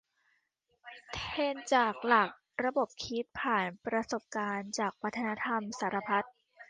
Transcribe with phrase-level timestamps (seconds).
[1.13, 2.29] เทรนจากหลาก
[2.65, 6.23] ระบบคิด ผ่านประสบการณ์จากวัฒนธรรมสารพัด